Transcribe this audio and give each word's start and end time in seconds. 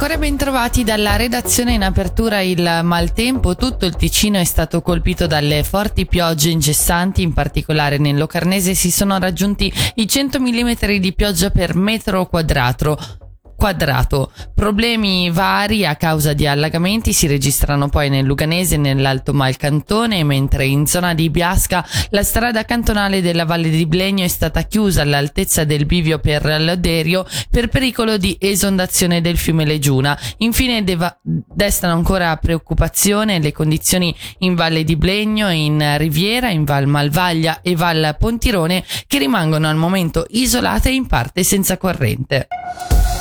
ancora 0.00 0.16
ben 0.16 0.36
trovati 0.36 0.84
dalla 0.84 1.16
redazione 1.16 1.72
in 1.72 1.82
apertura 1.82 2.40
il 2.40 2.82
maltempo. 2.84 3.56
Tutto 3.56 3.84
il 3.84 3.96
Ticino 3.96 4.38
è 4.38 4.44
stato 4.44 4.80
colpito 4.80 5.26
dalle 5.26 5.64
forti 5.64 6.06
piogge 6.06 6.50
incessanti, 6.50 7.20
in 7.22 7.32
particolare 7.32 7.98
nel 7.98 8.16
Locarnese 8.16 8.74
si 8.74 8.92
sono 8.92 9.18
raggiunti 9.18 9.72
i 9.96 10.06
100 10.06 10.38
mm 10.38 10.70
di 11.00 11.12
pioggia 11.14 11.50
per 11.50 11.74
metro 11.74 12.26
quadrato 12.26 12.96
quadrato. 13.58 14.30
Problemi 14.54 15.30
vari 15.30 15.84
a 15.84 15.96
causa 15.96 16.32
di 16.32 16.46
allagamenti 16.46 17.12
si 17.12 17.26
registrano 17.26 17.88
poi 17.88 18.08
nel 18.08 18.24
Luganese 18.24 18.76
e 18.76 18.78
nell'Alto 18.78 19.34
Malcantone, 19.34 20.22
mentre 20.22 20.64
in 20.64 20.86
zona 20.86 21.12
di 21.12 21.28
Biasca 21.28 21.84
la 22.10 22.22
strada 22.22 22.64
cantonale 22.64 23.20
della 23.20 23.44
Valle 23.44 23.68
di 23.68 23.84
Blegno 23.84 24.22
è 24.22 24.28
stata 24.28 24.62
chiusa 24.62 25.02
all'altezza 25.02 25.64
del 25.64 25.86
bivio 25.86 26.20
per 26.20 26.44
Loderio 26.60 27.26
per 27.50 27.66
pericolo 27.66 28.16
di 28.16 28.36
esondazione 28.38 29.20
del 29.20 29.36
fiume 29.36 29.64
Legiuna. 29.64 30.16
Infine 30.36 30.84
deva- 30.84 31.18
destano 31.20 31.94
ancora 31.94 32.36
preoccupazione 32.36 33.40
le 33.40 33.50
condizioni 33.50 34.14
in 34.38 34.54
Valle 34.54 34.84
di 34.84 34.94
Blegno, 34.94 35.50
in 35.50 35.96
Riviera, 35.98 36.48
in 36.48 36.62
Val 36.62 36.86
Malvaglia 36.86 37.60
e 37.60 37.74
Val 37.74 38.14
Pontirone 38.16 38.84
che 39.08 39.18
rimangono 39.18 39.68
al 39.68 39.76
momento 39.76 40.26
isolate 40.28 40.90
e 40.90 40.94
in 40.94 41.08
parte 41.08 41.42
senza 41.42 41.76
corrente. 41.76 42.46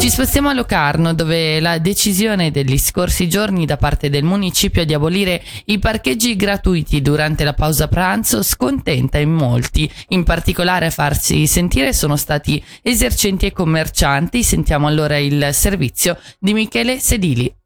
Ci 0.00 0.08
spostiamo 0.08 0.48
a 0.48 0.54
Locarno, 0.54 1.12
dove 1.12 1.60
la 1.60 1.76
decisione 1.76 2.50
degli 2.50 2.78
scorsi 2.78 3.28
giorni 3.28 3.66
da 3.66 3.76
parte 3.76 4.08
del 4.08 4.24
municipio 4.24 4.86
di 4.86 4.94
abolire 4.94 5.42
i 5.66 5.78
parcheggi 5.78 6.36
gratuiti 6.36 7.02
durante 7.02 7.44
la 7.44 7.52
pausa 7.52 7.86
pranzo 7.86 8.42
scontenta 8.42 9.18
in 9.18 9.30
molti. 9.30 9.92
In 10.08 10.24
particolare 10.24 10.86
a 10.86 10.90
farsi 10.90 11.46
sentire 11.46 11.92
sono 11.92 12.16
stati 12.16 12.64
esercenti 12.80 13.44
e 13.44 13.52
commercianti. 13.52 14.42
Sentiamo 14.42 14.86
allora 14.86 15.18
il 15.18 15.50
servizio 15.52 16.18
di 16.38 16.54
Michele 16.54 16.98
Sedili. 16.98 17.59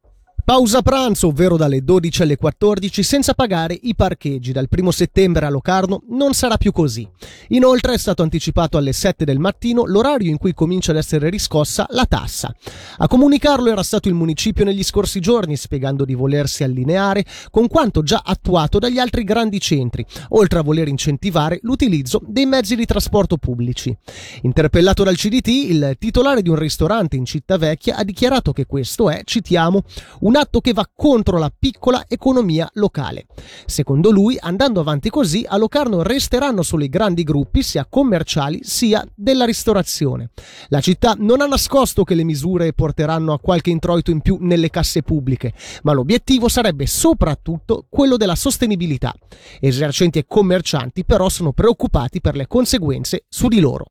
Pausa 0.45 0.83
pranzo, 0.83 1.29
ovvero 1.29 1.57
dalle 1.57 1.83
12 1.83 2.21
alle 2.21 2.37
14, 2.37 3.01
senza 3.01 3.33
pagare 3.33 3.75
i 3.81 3.95
parcheggi. 3.95 4.51
Dal 4.51 4.67
1 4.69 4.91
settembre 4.91 5.47
a 5.47 5.49
Locarno 5.49 6.03
non 6.09 6.33
sarà 6.33 6.57
più 6.57 6.71
così. 6.71 7.09
Inoltre 7.47 7.95
è 7.95 7.97
stato 7.97 8.21
anticipato 8.21 8.77
alle 8.77 8.93
7 8.93 9.25
del 9.25 9.39
mattino 9.39 9.85
l'orario 9.87 10.29
in 10.29 10.37
cui 10.37 10.53
comincia 10.53 10.91
ad 10.91 10.97
essere 10.97 11.31
riscossa 11.31 11.87
la 11.89 12.05
tassa. 12.05 12.53
A 12.97 13.07
comunicarlo 13.07 13.71
era 13.71 13.81
stato 13.81 14.07
il 14.07 14.13
municipio 14.13 14.63
negli 14.63 14.83
scorsi 14.83 15.19
giorni, 15.19 15.57
spiegando 15.57 16.05
di 16.05 16.13
volersi 16.13 16.63
allineare 16.63 17.25
con 17.49 17.67
quanto 17.67 18.03
già 18.03 18.21
attuato 18.23 18.77
dagli 18.77 18.99
altri 18.99 19.23
grandi 19.23 19.59
centri, 19.59 20.05
oltre 20.29 20.59
a 20.59 20.61
voler 20.61 20.87
incentivare 20.87 21.57
l'utilizzo 21.63 22.21
dei 22.23 22.45
mezzi 22.45 22.75
di 22.75 22.85
trasporto 22.85 23.37
pubblici. 23.37 23.97
Interpellato 24.43 25.03
dal 25.03 25.15
CDT, 25.15 25.47
il 25.47 25.95
titolare 25.97 26.43
di 26.43 26.49
un 26.49 26.55
ristorante 26.57 27.15
in 27.15 27.25
Città 27.25 27.57
Vecchia 27.57 27.95
ha 27.95 28.03
dichiarato 28.03 28.53
che 28.53 28.67
questo 28.67 29.09
è, 29.09 29.21
citiamo, 29.23 29.81
un 30.19 30.33
un 30.35 30.41
atto 30.41 30.59
che 30.59 30.73
va 30.73 30.89
contro 30.93 31.37
la 31.37 31.51
piccola 31.57 32.03
economia 32.09 32.69
locale. 32.73 33.25
Secondo 33.65 34.11
lui, 34.11 34.37
andando 34.37 34.81
avanti 34.81 35.09
così, 35.09 35.45
a 35.47 35.55
Locarno 35.55 36.03
resteranno 36.03 36.61
solo 36.61 36.83
i 36.83 36.89
grandi 36.89 37.23
gruppi, 37.23 37.63
sia 37.63 37.87
commerciali 37.89 38.59
sia 38.61 39.05
della 39.15 39.45
ristorazione. 39.45 40.31
La 40.67 40.81
città 40.81 41.15
non 41.17 41.39
ha 41.39 41.45
nascosto 41.45 42.03
che 42.03 42.15
le 42.15 42.25
misure 42.25 42.73
porteranno 42.73 43.31
a 43.31 43.39
qualche 43.39 43.69
introito 43.69 44.11
in 44.11 44.19
più 44.19 44.37
nelle 44.41 44.69
casse 44.69 45.03
pubbliche, 45.03 45.53
ma 45.83 45.93
l'obiettivo 45.93 46.49
sarebbe 46.49 46.85
soprattutto 46.85 47.85
quello 47.89 48.17
della 48.17 48.35
sostenibilità. 48.35 49.13
Esercenti 49.61 50.19
e 50.19 50.25
commercianti 50.27 51.05
però 51.05 51.29
sono 51.29 51.53
preoccupati 51.53 52.19
per 52.19 52.35
le 52.35 52.47
conseguenze 52.47 53.23
su 53.29 53.47
di 53.47 53.61
loro. 53.61 53.85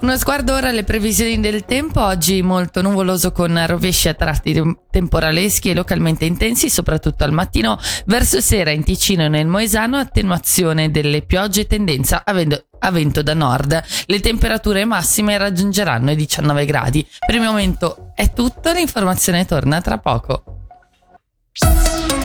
Uno 0.00 0.16
sguardo 0.16 0.54
ora 0.54 0.68
alle 0.68 0.84
previsioni 0.84 1.40
del 1.40 1.64
tempo, 1.64 2.00
oggi 2.00 2.40
molto 2.40 2.82
nuvoloso 2.82 3.32
con 3.32 3.60
rovesci 3.66 4.06
a 4.08 4.14
tratti 4.14 4.54
temporaleschi 4.90 5.70
e 5.70 5.74
localmente 5.74 6.24
intensi, 6.24 6.70
soprattutto 6.70 7.24
al 7.24 7.32
mattino, 7.32 7.76
verso 8.06 8.40
sera 8.40 8.70
in 8.70 8.84
Ticino 8.84 9.24
e 9.24 9.28
nel 9.28 9.48
Moesano 9.48 9.96
attenuazione 9.96 10.92
delle 10.92 11.22
piogge 11.22 11.62
e 11.62 11.66
tendenza 11.66 12.22
a, 12.24 12.32
a 12.78 12.90
vento 12.92 13.22
da 13.22 13.34
nord. 13.34 13.82
Le 14.06 14.20
temperature 14.20 14.84
massime 14.84 15.36
raggiungeranno 15.36 16.12
i 16.12 16.16
19 16.16 16.64
gradi. 16.64 17.04
Per 17.26 17.34
il 17.34 17.40
momento 17.42 18.12
è 18.14 18.32
tutto, 18.32 18.70
l'informazione 18.70 19.46
torna 19.46 19.80
tra 19.80 19.98
poco. 19.98 20.44